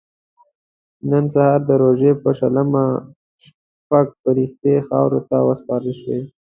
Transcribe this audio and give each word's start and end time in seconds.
نن 1.09 1.25
سهار 1.33 1.59
د 1.69 1.69
روژې 1.81 2.11
په 2.23 2.29
شلمه 2.39 2.85
شپږ 3.45 4.05
فرښتې 4.21 4.75
خاورو 4.87 5.19
ته 5.29 5.37
وسپارل 5.47 5.91
شوې. 6.01 6.19